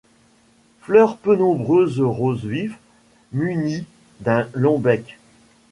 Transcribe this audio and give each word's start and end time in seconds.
Fleurs 0.79 1.15
peu 1.17 1.35
nombreuses 1.35 2.01
rose 2.01 2.43
vif, 2.43 2.75
munies 3.33 3.85
d'un 4.21 4.49
long 4.55 4.79
bec. 4.79 5.19